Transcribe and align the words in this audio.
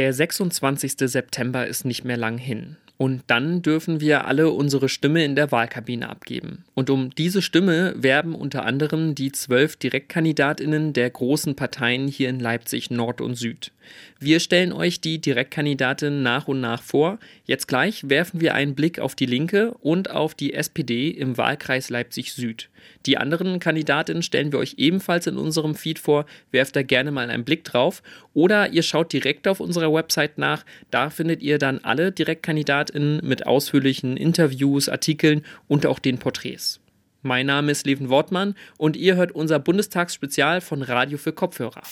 Der 0.00 0.14
26. 0.14 0.94
September 0.98 1.66
ist 1.66 1.84
nicht 1.84 2.04
mehr 2.06 2.16
lang 2.16 2.38
hin. 2.38 2.78
Und 3.00 3.22
dann 3.28 3.62
dürfen 3.62 4.02
wir 4.02 4.26
alle 4.26 4.50
unsere 4.50 4.90
Stimme 4.90 5.24
in 5.24 5.34
der 5.34 5.50
Wahlkabine 5.50 6.10
abgeben. 6.10 6.66
Und 6.74 6.90
um 6.90 7.08
diese 7.14 7.40
Stimme 7.40 7.94
werben 7.96 8.34
unter 8.34 8.66
anderem 8.66 9.14
die 9.14 9.32
zwölf 9.32 9.76
Direktkandidatinnen 9.76 10.92
der 10.92 11.08
großen 11.08 11.56
Parteien 11.56 12.08
hier 12.08 12.28
in 12.28 12.40
Leipzig 12.40 12.90
Nord 12.90 13.22
und 13.22 13.36
Süd. 13.36 13.72
Wir 14.18 14.38
stellen 14.38 14.74
euch 14.74 15.00
die 15.00 15.18
Direktkandidatinnen 15.18 16.22
nach 16.22 16.46
und 16.46 16.60
nach 16.60 16.82
vor. 16.82 17.18
Jetzt 17.46 17.68
gleich 17.68 18.10
werfen 18.10 18.42
wir 18.42 18.54
einen 18.54 18.74
Blick 18.74 19.00
auf 19.00 19.14
die 19.14 19.24
Linke 19.24 19.72
und 19.80 20.10
auf 20.10 20.34
die 20.34 20.52
SPD 20.52 21.08
im 21.08 21.38
Wahlkreis 21.38 21.88
Leipzig 21.88 22.34
Süd. 22.34 22.68
Die 23.06 23.16
anderen 23.16 23.60
Kandidatinnen 23.60 24.22
stellen 24.22 24.52
wir 24.52 24.58
euch 24.58 24.74
ebenfalls 24.76 25.26
in 25.26 25.38
unserem 25.38 25.74
Feed 25.74 25.98
vor. 25.98 26.26
Werft 26.50 26.76
da 26.76 26.82
gerne 26.82 27.10
mal 27.12 27.30
einen 27.30 27.44
Blick 27.44 27.64
drauf. 27.64 28.02
Oder 28.34 28.72
ihr 28.72 28.82
schaut 28.82 29.12
direkt 29.12 29.48
auf 29.48 29.60
unserer 29.60 29.92
Website 29.92 30.36
nach. 30.36 30.64
Da 30.90 31.08
findet 31.08 31.42
ihr 31.42 31.58
dann 31.58 31.78
alle 31.78 32.12
Direktkandidatinnen 32.12 32.89
mit 33.22 33.46
ausführlichen 33.46 34.16
Interviews, 34.16 34.88
Artikeln 34.88 35.44
und 35.68 35.86
auch 35.86 35.98
den 35.98 36.18
Porträts. 36.18 36.80
Mein 37.22 37.46
Name 37.46 37.70
ist 37.70 37.86
Leven 37.86 38.08
Wortmann 38.08 38.54
und 38.78 38.96
ihr 38.96 39.16
hört 39.16 39.32
unser 39.32 39.58
Bundestagsspezial 39.58 40.62
von 40.62 40.82
Radio 40.82 41.18
für 41.18 41.32
Kopfhörer. 41.32 41.82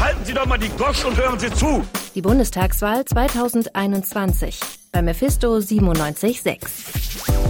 Halten 0.00 0.24
Sie 0.24 0.32
doch 0.32 0.46
mal 0.46 0.58
die 0.58 0.70
Gosch 0.70 1.04
und 1.04 1.16
hören 1.16 1.38
Sie 1.38 1.50
zu! 1.50 1.84
Die 2.14 2.22
Bundestagswahl 2.22 3.04
2021 3.04 4.58
bei 4.90 5.02
Mephisto 5.02 5.56
97.6. 5.56 7.42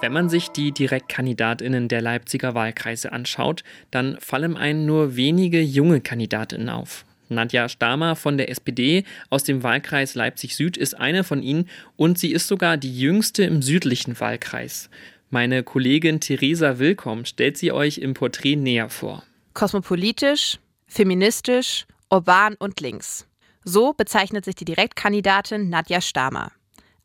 Wenn 0.00 0.12
man 0.12 0.28
sich 0.28 0.50
die 0.50 0.72
Direktkandidatinnen 0.72 1.88
der 1.88 2.02
Leipziger 2.02 2.54
Wahlkreise 2.54 3.12
anschaut, 3.12 3.64
dann 3.90 4.18
fallen 4.20 4.56
einem 4.56 4.86
nur 4.86 5.16
wenige 5.16 5.60
junge 5.60 6.00
Kandidatinnen 6.00 6.68
auf. 6.68 7.05
Nadja 7.28 7.68
Stamer 7.68 8.16
von 8.16 8.36
der 8.36 8.50
SPD 8.50 9.04
aus 9.30 9.44
dem 9.44 9.62
Wahlkreis 9.62 10.14
Leipzig 10.14 10.56
Süd 10.56 10.76
ist 10.76 10.94
eine 10.94 11.24
von 11.24 11.42
ihnen 11.42 11.68
und 11.96 12.18
sie 12.18 12.32
ist 12.32 12.48
sogar 12.48 12.76
die 12.76 12.98
jüngste 12.98 13.44
im 13.44 13.62
südlichen 13.62 14.18
Wahlkreis. 14.18 14.90
Meine 15.30 15.62
Kollegin 15.62 16.20
Theresa 16.20 16.78
Willkomm 16.78 17.24
stellt 17.24 17.58
sie 17.58 17.72
euch 17.72 17.98
im 17.98 18.14
Porträt 18.14 18.56
näher 18.56 18.88
vor. 18.88 19.24
Kosmopolitisch, 19.54 20.58
feministisch, 20.86 21.86
urban 22.10 22.54
und 22.58 22.80
links. 22.80 23.26
So 23.64 23.92
bezeichnet 23.92 24.44
sich 24.44 24.54
die 24.54 24.64
Direktkandidatin 24.64 25.68
Nadja 25.68 26.00
Stamer. 26.00 26.52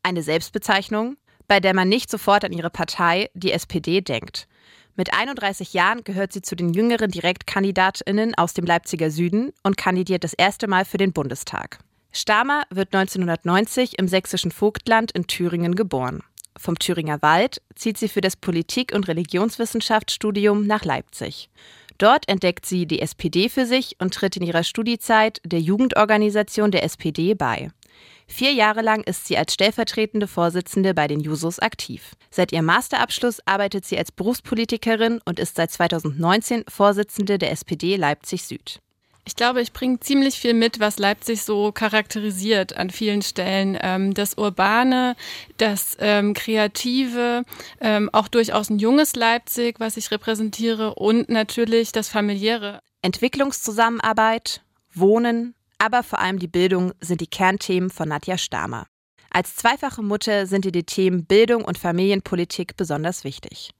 Eine 0.04 0.22
Selbstbezeichnung, 0.22 1.16
bei 1.48 1.60
der 1.60 1.74
man 1.74 1.88
nicht 1.88 2.10
sofort 2.10 2.44
an 2.44 2.52
ihre 2.52 2.70
Partei, 2.70 3.30
die 3.34 3.52
SPD, 3.52 4.00
denkt. 4.00 4.46
Mit 4.94 5.14
31 5.14 5.72
Jahren 5.72 6.04
gehört 6.04 6.34
sie 6.34 6.42
zu 6.42 6.54
den 6.54 6.74
jüngeren 6.74 7.10
Direktkandidatinnen 7.10 8.34
aus 8.34 8.52
dem 8.52 8.66
Leipziger 8.66 9.10
Süden 9.10 9.52
und 9.62 9.78
kandidiert 9.78 10.22
das 10.22 10.34
erste 10.34 10.68
Mal 10.68 10.84
für 10.84 10.98
den 10.98 11.14
Bundestag. 11.14 11.78
Stamer 12.12 12.64
wird 12.68 12.94
1990 12.94 13.98
im 13.98 14.06
sächsischen 14.06 14.50
Vogtland 14.50 15.12
in 15.12 15.26
Thüringen 15.26 15.74
geboren. 15.74 16.22
Vom 16.58 16.78
Thüringer 16.78 17.22
Wald 17.22 17.62
zieht 17.74 17.96
sie 17.96 18.08
für 18.08 18.20
das 18.20 18.36
Politik- 18.36 18.94
und 18.94 19.08
Religionswissenschaftsstudium 19.08 20.66
nach 20.66 20.84
Leipzig. 20.84 21.48
Dort 21.96 22.28
entdeckt 22.28 22.66
sie 22.66 22.84
die 22.84 23.00
SPD 23.00 23.48
für 23.48 23.64
sich 23.64 23.96
und 23.98 24.12
tritt 24.12 24.36
in 24.36 24.42
ihrer 24.42 24.62
Studiezeit 24.62 25.40
der 25.46 25.60
Jugendorganisation 25.60 26.70
der 26.70 26.84
SPD 26.84 27.32
bei. 27.32 27.70
Vier 28.26 28.52
Jahre 28.52 28.82
lang 28.82 29.02
ist 29.02 29.26
sie 29.26 29.36
als 29.36 29.54
stellvertretende 29.54 30.26
Vorsitzende 30.26 30.94
bei 30.94 31.08
den 31.08 31.20
Jusos 31.20 31.58
aktiv. 31.58 32.12
Seit 32.30 32.52
ihrem 32.52 32.66
Masterabschluss 32.66 33.40
arbeitet 33.46 33.84
sie 33.84 33.98
als 33.98 34.12
Berufspolitikerin 34.12 35.20
und 35.24 35.38
ist 35.38 35.56
seit 35.56 35.70
2019 35.70 36.64
Vorsitzende 36.68 37.38
der 37.38 37.52
SPD 37.52 37.96
Leipzig 37.96 38.44
Süd. 38.44 38.80
Ich 39.24 39.36
glaube, 39.36 39.62
ich 39.62 39.72
bringe 39.72 40.00
ziemlich 40.00 40.40
viel 40.40 40.52
mit, 40.52 40.80
was 40.80 40.98
Leipzig 40.98 41.42
so 41.42 41.70
charakterisiert 41.70 42.76
an 42.76 42.90
vielen 42.90 43.22
Stellen. 43.22 43.78
Ähm, 43.80 44.14
das 44.14 44.36
Urbane, 44.36 45.14
das 45.58 45.96
ähm, 46.00 46.34
Kreative, 46.34 47.44
ähm, 47.80 48.10
auch 48.12 48.26
durchaus 48.26 48.68
ein 48.68 48.80
junges 48.80 49.14
Leipzig, 49.14 49.78
was 49.78 49.96
ich 49.96 50.10
repräsentiere 50.10 50.94
und 50.96 51.28
natürlich 51.28 51.92
das 51.92 52.08
Familiäre. 52.08 52.80
Entwicklungszusammenarbeit, 53.02 54.62
Wohnen, 54.92 55.54
aber 55.82 56.04
vor 56.04 56.20
allem 56.20 56.38
die 56.38 56.46
Bildung 56.46 56.92
sind 57.00 57.20
die 57.20 57.26
Kernthemen 57.26 57.90
von 57.90 58.08
Nadja 58.08 58.38
Stamer. 58.38 58.86
Als 59.30 59.56
zweifache 59.56 60.00
Mutter 60.00 60.46
sind 60.46 60.64
ihr 60.64 60.70
die 60.70 60.84
Themen 60.84 61.24
Bildung 61.24 61.64
und 61.64 61.76
Familienpolitik 61.76 62.76
besonders 62.76 63.24
wichtig. 63.24 63.72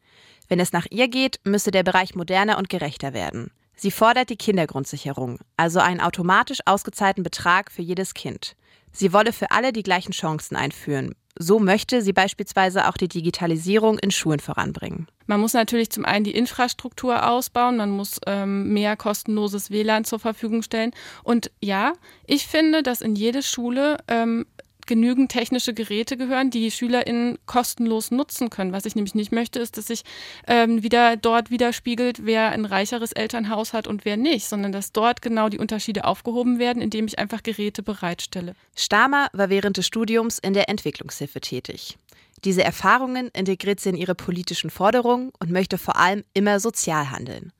Wenn 0.48 0.58
es 0.58 0.72
nach 0.72 0.86
ihr 0.90 1.06
geht, 1.06 1.38
müsse 1.44 1.70
der 1.70 1.84
Bereich 1.84 2.16
moderner 2.16 2.58
und 2.58 2.68
gerechter 2.68 3.12
werden. 3.12 3.52
Sie 3.76 3.92
fordert 3.92 4.30
die 4.30 4.36
Kindergrundsicherung, 4.36 5.38
also 5.56 5.78
einen 5.78 6.00
automatisch 6.00 6.58
ausgezahlten 6.66 7.22
Betrag 7.22 7.70
für 7.70 7.82
jedes 7.82 8.14
Kind. 8.14 8.56
Sie 8.90 9.12
wolle 9.12 9.32
für 9.32 9.52
alle 9.52 9.72
die 9.72 9.84
gleichen 9.84 10.12
Chancen 10.12 10.56
einführen. 10.56 11.14
So 11.38 11.58
möchte 11.58 12.02
sie 12.02 12.12
beispielsweise 12.12 12.88
auch 12.88 12.96
die 12.96 13.08
Digitalisierung 13.08 13.98
in 13.98 14.10
Schulen 14.10 14.40
voranbringen. 14.40 15.06
Man 15.26 15.40
muss 15.40 15.54
natürlich 15.54 15.90
zum 15.90 16.04
einen 16.04 16.24
die 16.24 16.34
Infrastruktur 16.34 17.28
ausbauen, 17.28 17.76
man 17.76 17.90
muss 17.90 18.20
ähm, 18.26 18.72
mehr 18.72 18.96
kostenloses 18.96 19.70
WLAN 19.70 20.04
zur 20.04 20.18
Verfügung 20.18 20.62
stellen. 20.62 20.92
Und 21.24 21.50
ja, 21.60 21.94
ich 22.26 22.46
finde, 22.46 22.82
dass 22.82 23.00
in 23.00 23.14
jede 23.14 23.42
Schule 23.42 23.96
ähm, 24.08 24.46
genügend 24.86 25.30
technische 25.30 25.74
Geräte 25.74 26.16
gehören, 26.16 26.50
die 26.50 26.70
SchülerInnen 26.70 27.38
kostenlos 27.46 28.10
nutzen 28.10 28.50
können. 28.50 28.72
Was 28.72 28.84
ich 28.84 28.94
nämlich 28.94 29.14
nicht 29.14 29.32
möchte, 29.32 29.58
ist, 29.58 29.76
dass 29.76 29.86
sich 29.86 30.02
ähm, 30.46 30.82
wieder 30.82 31.16
dort 31.16 31.50
widerspiegelt, 31.50 32.24
wer 32.24 32.50
ein 32.50 32.64
reicheres 32.64 33.12
Elternhaus 33.12 33.72
hat 33.72 33.86
und 33.86 34.04
wer 34.04 34.16
nicht, 34.16 34.46
sondern 34.46 34.72
dass 34.72 34.92
dort 34.92 35.22
genau 35.22 35.48
die 35.48 35.58
Unterschiede 35.58 36.04
aufgehoben 36.04 36.58
werden, 36.58 36.82
indem 36.82 37.06
ich 37.06 37.18
einfach 37.18 37.42
Geräte 37.42 37.82
bereitstelle. 37.82 38.54
Stamer 38.76 39.28
war 39.32 39.48
während 39.48 39.76
des 39.76 39.86
Studiums 39.86 40.38
in 40.38 40.54
der 40.54 40.68
Entwicklungshilfe 40.68 41.40
tätig. 41.40 41.96
Diese 42.44 42.64
Erfahrungen 42.64 43.28
integriert 43.28 43.80
sie 43.80 43.90
in 43.90 43.96
ihre 43.96 44.14
politischen 44.14 44.70
Forderungen 44.70 45.30
und 45.38 45.50
möchte 45.50 45.78
vor 45.78 45.96
allem 45.96 46.24
immer 46.34 46.58
sozial 46.58 47.10
handeln. 47.10 47.52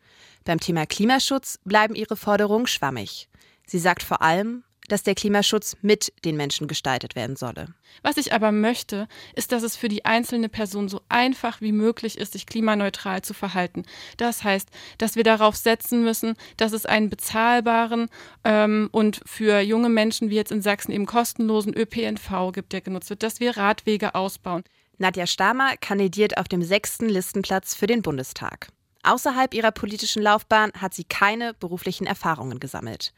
Beim 0.45 0.59
Thema 0.59 0.87
Klimaschutz 0.87 1.61
bleiben 1.65 1.95
ihre 1.95 2.17
Forderungen 2.17 2.67
schwammig. 2.67 3.29
Sie 3.67 3.79
sagt 3.79 4.03
vor 4.03 4.23
allem, 4.23 4.65
dass 4.89 5.03
der 5.03 5.15
Klimaschutz 5.15 5.77
mit 5.83 6.13
den 6.25 6.37
Menschen 6.37 6.67
gestaltet 6.67 7.15
werden 7.15 7.37
solle. 7.37 7.67
Was 8.03 8.17
ich 8.17 8.33
aber 8.33 8.53
möchte, 8.53 9.09
ist, 9.35 9.53
dass 9.53 9.63
es 9.63 9.77
für 9.77 9.89
die 9.89 10.05
einzelne 10.05 10.49
Person 10.49 10.89
so 10.89 11.01
einfach 11.09 11.61
wie 11.61 11.73
möglich 11.73 12.19
ist, 12.19 12.33
sich 12.33 12.47
klimaneutral 12.47 13.23
zu 13.23 13.35
verhalten. 13.35 13.85
Das 14.17 14.45
heißt, 14.45 14.69
dass 14.99 15.17
wir 15.17 15.25
darauf 15.25 15.57
setzen 15.57 16.03
müssen, 16.03 16.35
dass 16.57 16.73
es 16.73 16.87
einen 16.87 17.11
bezahlbaren 17.11 18.09
ähm, 18.45 18.89
und 18.93 19.21
für 19.25 19.61
junge 19.61 19.89
Menschen 19.89 20.31
wie 20.31 20.37
jetzt 20.37 20.53
in 20.53 20.63
Sachsen 20.63 20.93
eben 20.93 21.07
kostenlosen 21.07 21.75
ÖPNV 21.75 22.53
gibt, 22.53 22.73
der 22.73 22.81
genutzt 22.81 23.11
wird, 23.11 23.23
dass 23.23 23.41
wir 23.41 23.57
Radwege 23.57 24.15
ausbauen. 24.15 24.65
Nadja 24.99 25.27
Stamer 25.27 25.77
kandidiert 25.77 26.37
auf 26.39 26.49
dem 26.49 26.63
sechsten 26.63 27.09
Listenplatz 27.09 27.75
für 27.75 27.87
den 27.87 28.03
Bundestag. 28.03 28.69
Außerhalb 29.05 29.53
ihrer 29.53 29.73
politischen 29.73 30.23
Laufbahn 30.23 30.71
hat 30.79 30.95
sie 30.95 31.05
keine 31.05 31.55
beruflichen 31.55 32.07
Erfahrungen 32.07 32.61
gesammelt 32.61 33.13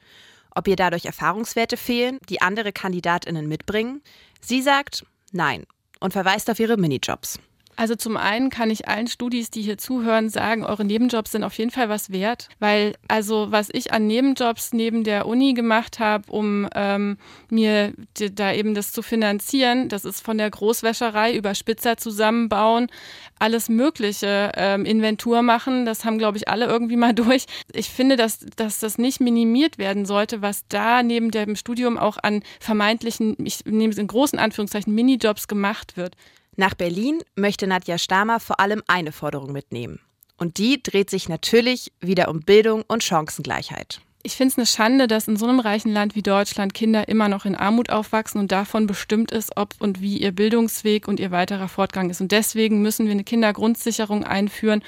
ob 0.54 0.68
ihr 0.68 0.76
dadurch 0.76 1.04
Erfahrungswerte 1.04 1.76
fehlen, 1.76 2.18
die 2.28 2.40
andere 2.40 2.72
Kandidatinnen 2.72 3.48
mitbringen. 3.48 4.02
Sie 4.40 4.62
sagt 4.62 5.04
nein 5.32 5.64
und 6.00 6.12
verweist 6.12 6.50
auf 6.50 6.60
ihre 6.60 6.76
Minijobs. 6.76 7.38
Also 7.76 7.96
zum 7.96 8.16
einen 8.16 8.50
kann 8.50 8.70
ich 8.70 8.88
allen 8.88 9.08
Studis, 9.08 9.50
die 9.50 9.62
hier 9.62 9.78
zuhören, 9.78 10.28
sagen, 10.28 10.64
eure 10.64 10.84
Nebenjobs 10.84 11.32
sind 11.32 11.42
auf 11.42 11.56
jeden 11.58 11.70
Fall 11.70 11.88
was 11.88 12.10
wert, 12.12 12.48
weil 12.60 12.94
also 13.08 13.50
was 13.50 13.68
ich 13.72 13.92
an 13.92 14.06
Nebenjobs 14.06 14.72
neben 14.72 15.02
der 15.02 15.26
Uni 15.26 15.54
gemacht 15.54 15.98
habe, 15.98 16.30
um 16.30 16.68
ähm, 16.74 17.18
mir 17.50 17.92
da 18.34 18.52
eben 18.52 18.74
das 18.74 18.92
zu 18.92 19.02
finanzieren, 19.02 19.88
das 19.88 20.04
ist 20.04 20.20
von 20.20 20.38
der 20.38 20.50
Großwäscherei 20.50 21.34
über 21.34 21.54
Spitzer 21.54 21.96
zusammenbauen, 21.96 22.88
alles 23.38 23.68
Mögliche, 23.68 24.52
ähm, 24.56 24.84
Inventur 24.84 25.42
machen, 25.42 25.84
das 25.84 26.04
haben 26.04 26.18
glaube 26.18 26.36
ich 26.36 26.48
alle 26.48 26.66
irgendwie 26.66 26.96
mal 26.96 27.14
durch. 27.14 27.46
Ich 27.72 27.90
finde, 27.90 28.16
dass, 28.16 28.40
dass 28.56 28.78
das 28.78 28.98
nicht 28.98 29.20
minimiert 29.20 29.78
werden 29.78 30.06
sollte, 30.06 30.42
was 30.42 30.64
da 30.68 31.02
neben 31.02 31.30
dem 31.32 31.56
Studium 31.56 31.98
auch 31.98 32.18
an 32.22 32.42
vermeintlichen, 32.60 33.36
ich 33.44 33.64
nehme 33.64 33.92
es 33.92 33.98
in 33.98 34.06
großen 34.06 34.38
Anführungszeichen, 34.38 34.94
Minijobs 34.94 35.48
gemacht 35.48 35.96
wird. 35.96 36.14
Nach 36.56 36.74
Berlin 36.74 37.22
möchte 37.34 37.66
Nadja 37.66 37.98
Stamer 37.98 38.40
vor 38.40 38.60
allem 38.60 38.82
eine 38.86 39.12
Forderung 39.12 39.52
mitnehmen. 39.52 40.00
Und 40.36 40.58
die 40.58 40.82
dreht 40.82 41.10
sich 41.10 41.28
natürlich 41.28 41.92
wieder 42.00 42.28
um 42.28 42.40
Bildung 42.40 42.84
und 42.86 43.02
Chancengleichheit. 43.02 44.00
Ich 44.26 44.36
finde 44.36 44.52
es 44.52 44.58
eine 44.58 44.66
Schande, 44.66 45.06
dass 45.06 45.28
in 45.28 45.36
so 45.36 45.46
einem 45.46 45.60
reichen 45.60 45.92
Land 45.92 46.14
wie 46.14 46.22
Deutschland 46.22 46.72
Kinder 46.72 47.08
immer 47.08 47.28
noch 47.28 47.44
in 47.44 47.54
Armut 47.54 47.90
aufwachsen 47.90 48.40
und 48.40 48.52
davon 48.52 48.86
bestimmt 48.86 49.30
ist, 49.32 49.56
ob 49.56 49.74
und 49.80 50.00
wie 50.00 50.16
ihr 50.16 50.32
Bildungsweg 50.32 51.06
und 51.08 51.20
ihr 51.20 51.30
weiterer 51.30 51.68
Fortgang 51.68 52.08
ist. 52.08 52.22
Und 52.22 52.32
deswegen 52.32 52.80
müssen 52.80 53.04
wir 53.04 53.12
eine 53.12 53.24
Kindergrundsicherung 53.24 54.24
einführen, 54.24 54.82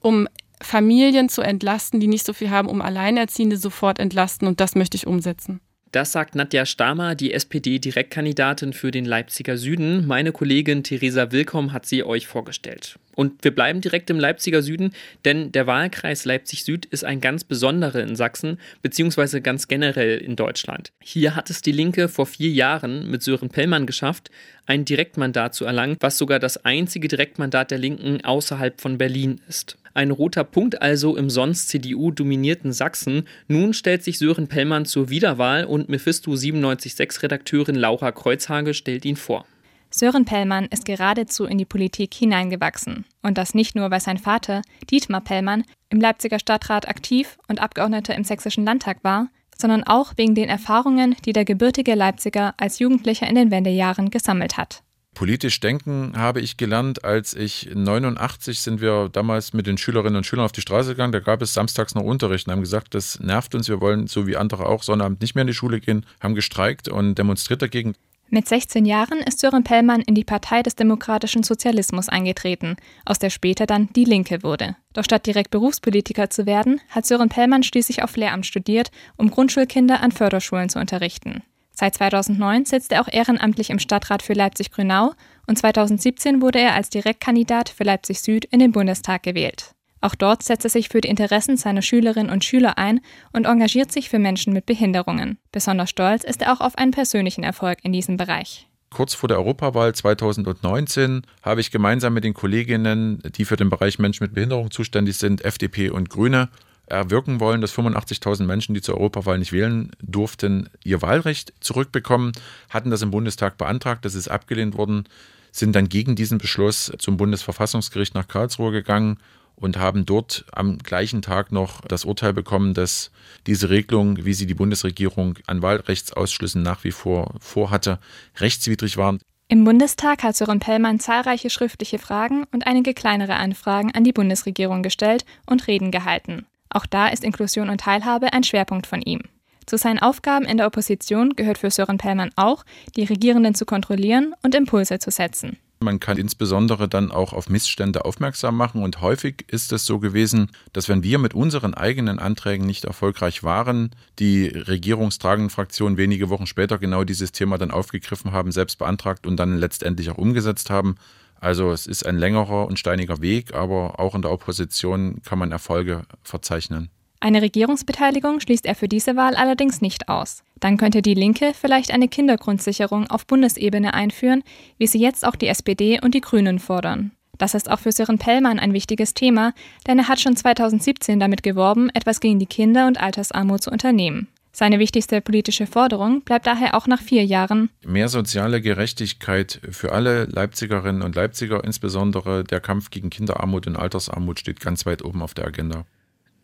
um 0.00 0.28
Familien 0.60 1.30
zu 1.30 1.40
entlasten, 1.40 2.00
die 2.00 2.06
nicht 2.06 2.26
so 2.26 2.34
viel 2.34 2.50
haben, 2.50 2.68
um 2.68 2.82
Alleinerziehende 2.82 3.56
sofort 3.56 3.98
entlasten. 3.98 4.46
Und 4.46 4.60
das 4.60 4.74
möchte 4.74 4.96
ich 4.96 5.06
umsetzen. 5.06 5.60
Das 5.92 6.10
sagt 6.10 6.34
Nadja 6.34 6.64
Stamer, 6.64 7.14
die 7.14 7.34
SPD-Direktkandidatin 7.34 8.72
für 8.72 8.90
den 8.90 9.04
Leipziger 9.04 9.58
Süden. 9.58 10.06
Meine 10.06 10.32
Kollegin 10.32 10.82
Theresa 10.82 11.32
Willkomm 11.32 11.74
hat 11.74 11.84
sie 11.84 12.02
euch 12.02 12.26
vorgestellt. 12.26 12.98
Und 13.14 13.44
wir 13.44 13.54
bleiben 13.54 13.82
direkt 13.82 14.08
im 14.08 14.18
Leipziger 14.18 14.62
Süden, 14.62 14.94
denn 15.26 15.52
der 15.52 15.66
Wahlkreis 15.66 16.24
Leipzig 16.24 16.64
Süd 16.64 16.86
ist 16.86 17.04
ein 17.04 17.20
ganz 17.20 17.44
besonderer 17.44 18.00
in 18.00 18.16
Sachsen, 18.16 18.58
beziehungsweise 18.80 19.42
ganz 19.42 19.68
generell 19.68 20.16
in 20.16 20.34
Deutschland. 20.34 20.92
Hier 21.02 21.36
hat 21.36 21.50
es 21.50 21.60
die 21.60 21.72
Linke 21.72 22.08
vor 22.08 22.24
vier 22.24 22.48
Jahren 22.48 23.10
mit 23.10 23.22
Sören 23.22 23.50
Pellmann 23.50 23.84
geschafft, 23.84 24.30
ein 24.64 24.86
Direktmandat 24.86 25.54
zu 25.54 25.66
erlangen, 25.66 25.98
was 26.00 26.16
sogar 26.16 26.38
das 26.38 26.64
einzige 26.64 27.08
Direktmandat 27.08 27.70
der 27.70 27.76
Linken 27.76 28.24
außerhalb 28.24 28.80
von 28.80 28.96
Berlin 28.96 29.42
ist. 29.46 29.76
Ein 29.94 30.10
roter 30.10 30.44
Punkt 30.44 30.80
also 30.80 31.16
im 31.16 31.30
sonst 31.30 31.68
CDU-dominierten 31.68 32.72
Sachsen. 32.72 33.28
Nun 33.48 33.74
stellt 33.74 34.02
sich 34.02 34.18
Sören 34.18 34.48
Pellmann 34.48 34.86
zur 34.86 35.10
Wiederwahl 35.10 35.64
und 35.64 35.88
Mephisto 35.88 36.32
97.6-Redakteurin 36.32 37.74
Laura 37.74 38.12
Kreuzhage 38.12 38.74
stellt 38.74 39.04
ihn 39.04 39.16
vor. 39.16 39.44
Sören 39.90 40.24
Pellmann 40.24 40.66
ist 40.66 40.86
geradezu 40.86 41.44
in 41.44 41.58
die 41.58 41.66
Politik 41.66 42.14
hineingewachsen. 42.14 43.04
Und 43.22 43.36
das 43.36 43.54
nicht 43.54 43.76
nur, 43.76 43.90
weil 43.90 44.00
sein 44.00 44.16
Vater, 44.16 44.62
Dietmar 44.90 45.20
Pellmann, 45.20 45.64
im 45.90 46.00
Leipziger 46.00 46.38
Stadtrat 46.38 46.88
aktiv 46.88 47.36
und 47.46 47.60
Abgeordneter 47.60 48.14
im 48.14 48.24
Sächsischen 48.24 48.64
Landtag 48.64 49.04
war, 49.04 49.28
sondern 49.58 49.84
auch 49.84 50.14
wegen 50.16 50.34
den 50.34 50.48
Erfahrungen, 50.48 51.14
die 51.26 51.34
der 51.34 51.44
gebürtige 51.44 51.94
Leipziger 51.94 52.54
als 52.56 52.78
Jugendlicher 52.78 53.28
in 53.28 53.34
den 53.34 53.50
Wendejahren 53.50 54.08
gesammelt 54.08 54.56
hat. 54.56 54.82
Politisch 55.14 55.60
denken 55.60 56.14
habe 56.16 56.40
ich 56.40 56.56
gelernt, 56.56 57.04
als 57.04 57.34
ich 57.34 57.70
89 57.74 58.60
sind 58.60 58.80
wir 58.80 59.10
damals 59.12 59.52
mit 59.52 59.66
den 59.66 59.76
Schülerinnen 59.76 60.16
und 60.16 60.24
Schülern 60.24 60.46
auf 60.46 60.52
die 60.52 60.62
Straße 60.62 60.90
gegangen. 60.90 61.12
Da 61.12 61.20
gab 61.20 61.42
es 61.42 61.52
samstags 61.52 61.94
noch 61.94 62.02
Unterricht 62.02 62.46
und 62.46 62.52
haben 62.52 62.60
gesagt, 62.60 62.94
das 62.94 63.20
nervt 63.20 63.54
uns, 63.54 63.68
wir 63.68 63.80
wollen 63.80 64.06
so 64.06 64.26
wie 64.26 64.36
andere 64.36 64.66
auch 64.66 64.82
Sonnabend 64.82 65.20
nicht 65.20 65.34
mehr 65.34 65.42
in 65.42 65.48
die 65.48 65.54
Schule 65.54 65.80
gehen, 65.80 66.06
haben 66.20 66.34
gestreikt 66.34 66.88
und 66.88 67.16
demonstriert 67.16 67.60
dagegen. 67.60 67.94
Mit 68.34 68.48
16 68.48 68.86
Jahren 68.86 69.18
ist 69.18 69.40
Sören 69.40 69.62
Pellmann 69.62 70.00
in 70.00 70.14
die 70.14 70.24
Partei 70.24 70.62
des 70.62 70.74
demokratischen 70.74 71.42
Sozialismus 71.42 72.08
eingetreten, 72.08 72.76
aus 73.04 73.18
der 73.18 73.28
später 73.28 73.66
dann 73.66 73.90
die 73.92 74.06
Linke 74.06 74.42
wurde. 74.42 74.74
Doch 74.94 75.04
statt 75.04 75.26
direkt 75.26 75.50
Berufspolitiker 75.50 76.30
zu 76.30 76.46
werden, 76.46 76.80
hat 76.88 77.04
Sören 77.04 77.28
Pellmann 77.28 77.62
schließlich 77.62 78.02
auf 78.02 78.16
Lehramt 78.16 78.46
studiert, 78.46 78.90
um 79.18 79.30
Grundschulkinder 79.30 80.00
an 80.00 80.12
Förderschulen 80.12 80.70
zu 80.70 80.78
unterrichten. 80.78 81.42
Seit 81.82 81.96
2009 81.96 82.64
sitzt 82.64 82.92
er 82.92 83.00
auch 83.00 83.08
ehrenamtlich 83.10 83.68
im 83.68 83.80
Stadtrat 83.80 84.22
für 84.22 84.34
Leipzig-Grünau 84.34 85.14
und 85.48 85.58
2017 85.58 86.40
wurde 86.40 86.60
er 86.60 86.74
als 86.74 86.90
Direktkandidat 86.90 87.70
für 87.70 87.82
Leipzig 87.82 88.20
Süd 88.20 88.44
in 88.44 88.60
den 88.60 88.70
Bundestag 88.70 89.24
gewählt. 89.24 89.74
Auch 90.00 90.14
dort 90.14 90.44
setzt 90.44 90.64
er 90.64 90.70
sich 90.70 90.90
für 90.90 91.00
die 91.00 91.08
Interessen 91.08 91.56
seiner 91.56 91.82
Schülerinnen 91.82 92.30
und 92.30 92.44
Schüler 92.44 92.78
ein 92.78 93.00
und 93.32 93.46
engagiert 93.46 93.90
sich 93.90 94.10
für 94.10 94.20
Menschen 94.20 94.52
mit 94.52 94.64
Behinderungen. 94.64 95.38
Besonders 95.50 95.90
stolz 95.90 96.22
ist 96.22 96.42
er 96.42 96.52
auch 96.52 96.60
auf 96.60 96.78
einen 96.78 96.92
persönlichen 96.92 97.42
Erfolg 97.42 97.78
in 97.82 97.92
diesem 97.92 98.16
Bereich. 98.16 98.68
Kurz 98.90 99.14
vor 99.14 99.28
der 99.28 99.38
Europawahl 99.38 99.92
2019 99.92 101.22
habe 101.42 101.60
ich 101.60 101.72
gemeinsam 101.72 102.14
mit 102.14 102.22
den 102.22 102.34
Kolleginnen, 102.34 103.20
die 103.34 103.44
für 103.44 103.56
den 103.56 103.70
Bereich 103.70 103.98
Menschen 103.98 104.22
mit 104.22 104.34
Behinderung 104.34 104.70
zuständig 104.70 105.16
sind, 105.16 105.44
FDP 105.44 105.90
und 105.90 106.10
Grüne, 106.10 106.48
erwirken 106.92 107.40
wollen, 107.40 107.60
dass 107.60 107.74
85.000 107.74 108.44
Menschen, 108.44 108.74
die 108.74 108.82
zur 108.82 108.96
Europawahl 108.96 109.38
nicht 109.38 109.52
wählen 109.52 109.90
durften, 110.00 110.68
ihr 110.84 111.02
Wahlrecht 111.02 111.52
zurückbekommen, 111.60 112.32
hatten 112.68 112.90
das 112.90 113.02
im 113.02 113.10
Bundestag 113.10 113.58
beantragt, 113.58 114.04
das 114.04 114.14
ist 114.14 114.28
abgelehnt 114.28 114.76
worden, 114.76 115.08
sind 115.50 115.74
dann 115.74 115.88
gegen 115.88 116.16
diesen 116.16 116.38
Beschluss 116.38 116.92
zum 116.98 117.16
Bundesverfassungsgericht 117.16 118.14
nach 118.14 118.28
Karlsruhe 118.28 118.72
gegangen 118.72 119.18
und 119.56 119.78
haben 119.78 120.06
dort 120.06 120.44
am 120.52 120.78
gleichen 120.78 121.22
Tag 121.22 121.52
noch 121.52 121.82
das 121.82 122.04
Urteil 122.04 122.32
bekommen, 122.32 122.74
dass 122.74 123.10
diese 123.46 123.70
Regelung, 123.70 124.24
wie 124.24 124.34
sie 124.34 124.46
die 124.46 124.54
Bundesregierung 124.54 125.38
an 125.46 125.62
Wahlrechtsausschlüssen 125.62 126.62
nach 126.62 126.84
wie 126.84 126.90
vor 126.90 127.34
vorhatte, 127.40 127.98
rechtswidrig 128.38 128.96
waren. 128.96 129.20
Im 129.48 129.64
Bundestag 129.64 130.22
hat 130.22 130.34
Sören 130.34 130.60
Pellmann 130.60 130.98
zahlreiche 130.98 131.50
schriftliche 131.50 131.98
Fragen 131.98 132.44
und 132.52 132.66
einige 132.66 132.94
kleinere 132.94 133.34
Anfragen 133.34 133.92
an 133.94 134.02
die 134.02 134.12
Bundesregierung 134.14 134.82
gestellt 134.82 135.26
und 135.44 135.66
Reden 135.66 135.90
gehalten. 135.90 136.46
Auch 136.72 136.86
da 136.86 137.08
ist 137.08 137.22
Inklusion 137.22 137.68
und 137.68 137.80
Teilhabe 137.80 138.32
ein 138.32 138.44
Schwerpunkt 138.44 138.86
von 138.86 139.02
ihm. 139.02 139.20
Zu 139.66 139.76
seinen 139.76 140.00
Aufgaben 140.00 140.44
in 140.44 140.56
der 140.56 140.66
Opposition 140.66 141.36
gehört 141.36 141.58
für 141.58 141.70
Sören 141.70 141.98
Pellmann 141.98 142.30
auch, 142.34 142.64
die 142.96 143.04
Regierenden 143.04 143.54
zu 143.54 143.64
kontrollieren 143.64 144.34
und 144.42 144.54
Impulse 144.54 144.98
zu 144.98 145.10
setzen. 145.10 145.58
Man 145.82 146.00
kann 146.00 146.16
insbesondere 146.16 146.88
dann 146.88 147.10
auch 147.10 147.32
auf 147.32 147.48
Missstände 147.48 148.04
aufmerksam 148.04 148.56
machen 148.56 148.82
und 148.82 149.00
häufig 149.00 149.44
ist 149.48 149.72
es 149.72 149.84
so 149.84 149.98
gewesen, 149.98 150.50
dass 150.72 150.88
wenn 150.88 151.02
wir 151.02 151.18
mit 151.18 151.34
unseren 151.34 151.74
eigenen 151.74 152.18
Anträgen 152.18 152.66
nicht 152.66 152.84
erfolgreich 152.84 153.42
waren, 153.42 153.90
die 154.18 154.46
regierungstragenden 154.46 155.50
Fraktionen 155.50 155.96
wenige 155.96 156.30
Wochen 156.30 156.46
später 156.46 156.78
genau 156.78 157.02
dieses 157.04 157.32
Thema 157.32 157.58
dann 157.58 157.72
aufgegriffen 157.72 158.32
haben, 158.32 158.52
selbst 158.52 158.78
beantragt 158.78 159.26
und 159.26 159.36
dann 159.36 159.58
letztendlich 159.58 160.10
auch 160.10 160.18
umgesetzt 160.18 160.70
haben. 160.70 160.94
Also 161.42 161.72
es 161.72 161.88
ist 161.88 162.06
ein 162.06 162.18
längerer 162.18 162.68
und 162.68 162.78
steiniger 162.78 163.20
Weg, 163.20 163.52
aber 163.52 163.98
auch 163.98 164.14
in 164.14 164.22
der 164.22 164.30
Opposition 164.30 165.20
kann 165.24 165.40
man 165.40 165.50
Erfolge 165.50 166.02
verzeichnen. 166.22 166.88
Eine 167.18 167.42
Regierungsbeteiligung 167.42 168.38
schließt 168.38 168.64
er 168.64 168.76
für 168.76 168.86
diese 168.86 169.16
Wahl 169.16 169.34
allerdings 169.34 169.80
nicht 169.80 170.08
aus. 170.08 170.44
Dann 170.60 170.76
könnte 170.76 171.02
die 171.02 171.14
Linke 171.14 171.52
vielleicht 171.52 171.92
eine 171.92 172.06
Kindergrundsicherung 172.06 173.08
auf 173.10 173.26
Bundesebene 173.26 173.92
einführen, 173.92 174.44
wie 174.78 174.86
sie 174.86 175.00
jetzt 175.00 175.26
auch 175.26 175.34
die 175.34 175.48
SPD 175.48 176.00
und 176.00 176.14
die 176.14 176.20
Grünen 176.20 176.60
fordern. 176.60 177.10
Das 177.38 177.54
ist 177.54 177.68
auch 177.68 177.80
für 177.80 177.90
Sören 177.90 178.18
Pellmann 178.18 178.60
ein 178.60 178.72
wichtiges 178.72 179.14
Thema, 179.14 179.52
denn 179.88 179.98
er 179.98 180.06
hat 180.06 180.20
schon 180.20 180.36
2017 180.36 181.18
damit 181.18 181.42
geworben, 181.42 181.90
etwas 181.92 182.20
gegen 182.20 182.38
die 182.38 182.46
Kinder- 182.46 182.86
und 182.86 183.00
Altersarmut 183.00 183.64
zu 183.64 183.72
unternehmen. 183.72 184.28
Seine 184.54 184.78
wichtigste 184.78 185.22
politische 185.22 185.66
Forderung 185.66 186.22
bleibt 186.22 186.46
daher 186.46 186.74
auch 186.74 186.86
nach 186.86 187.00
vier 187.00 187.24
Jahren 187.24 187.70
mehr 187.86 188.08
soziale 188.08 188.60
Gerechtigkeit 188.60 189.60
für 189.70 189.92
alle 189.92 190.26
Leipzigerinnen 190.26 191.02
und 191.02 191.14
Leipziger, 191.14 191.64
insbesondere 191.64 192.44
der 192.44 192.60
Kampf 192.60 192.90
gegen 192.90 193.08
Kinderarmut 193.08 193.66
und 193.66 193.76
Altersarmut 193.76 194.40
steht 194.40 194.60
ganz 194.60 194.84
weit 194.84 195.02
oben 195.02 195.22
auf 195.22 195.32
der 195.32 195.46
Agenda. 195.46 195.86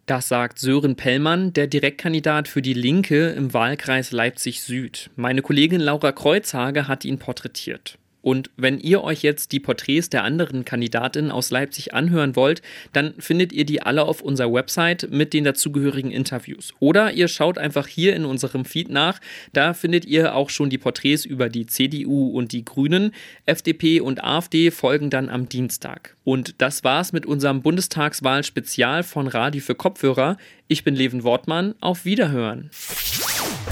Das 0.06 0.28
sagt 0.28 0.58
Sören 0.58 0.96
Pellmann, 0.96 1.52
der 1.52 1.66
Direktkandidat 1.66 2.48
für 2.48 2.62
die 2.62 2.72
Linke 2.72 3.28
im 3.28 3.52
Wahlkreis 3.52 4.10
Leipzig 4.10 4.62
Süd. 4.62 5.10
Meine 5.16 5.42
Kollegin 5.42 5.82
Laura 5.82 6.12
Kreuzhage 6.12 6.88
hat 6.88 7.04
ihn 7.04 7.18
porträtiert. 7.18 7.98
Und 8.28 8.50
wenn 8.58 8.78
ihr 8.78 9.02
euch 9.02 9.22
jetzt 9.22 9.52
die 9.52 9.58
Porträts 9.58 10.10
der 10.10 10.22
anderen 10.22 10.66
Kandidatinnen 10.66 11.30
aus 11.30 11.50
Leipzig 11.50 11.94
anhören 11.94 12.36
wollt, 12.36 12.60
dann 12.92 13.14
findet 13.18 13.54
ihr 13.54 13.64
die 13.64 13.80
alle 13.80 14.02
auf 14.02 14.20
unserer 14.20 14.52
Website 14.52 15.08
mit 15.10 15.32
den 15.32 15.44
dazugehörigen 15.44 16.10
Interviews. 16.10 16.74
Oder 16.78 17.12
ihr 17.12 17.28
schaut 17.28 17.56
einfach 17.56 17.86
hier 17.86 18.14
in 18.14 18.26
unserem 18.26 18.66
Feed 18.66 18.90
nach. 18.90 19.18
Da 19.54 19.72
findet 19.72 20.04
ihr 20.04 20.34
auch 20.34 20.50
schon 20.50 20.68
die 20.68 20.76
Porträts 20.76 21.24
über 21.24 21.48
die 21.48 21.64
CDU 21.64 22.28
und 22.28 22.52
die 22.52 22.66
Grünen. 22.66 23.12
FDP 23.46 24.02
und 24.02 24.22
AfD 24.22 24.70
folgen 24.70 25.08
dann 25.08 25.30
am 25.30 25.48
Dienstag. 25.48 26.14
Und 26.22 26.60
das 26.60 26.84
war's 26.84 27.14
mit 27.14 27.24
unserem 27.24 27.62
Bundestagswahl-Spezial 27.62 29.04
von 29.04 29.26
Radio 29.26 29.62
für 29.62 29.74
Kopfhörer. 29.74 30.36
Ich 30.66 30.84
bin 30.84 30.94
Leven 30.94 31.22
Wortmann. 31.22 31.76
Auf 31.80 32.04
Wiederhören. 32.04 32.68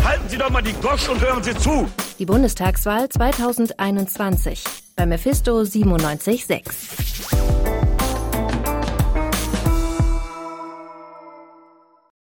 Halten 0.05 0.29
Sie 0.29 0.39
doch 0.39 0.51
mal 0.51 0.63
die 0.63 0.73
Gosch 0.75 1.09
und 1.09 1.21
hören 1.21 1.43
Sie 1.43 1.55
zu. 1.57 1.89
Die 2.19 2.27
Bundestagswahl 2.27 3.09
2021 3.09 4.65
bei 4.97 5.07
Mephisto 5.07 5.61
97.6. 5.61 7.56